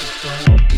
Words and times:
Yo. 0.00 0.69